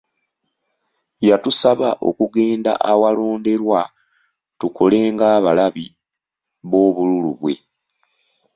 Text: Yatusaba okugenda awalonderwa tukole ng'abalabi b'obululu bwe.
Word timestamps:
Yatusaba 1.27 1.89
okugenda 2.09 2.71
awalonderwa 2.91 3.81
tukole 4.59 4.99
ng'abalabi 5.13 5.87
b'obululu 6.69 7.31
bwe. 7.39 7.55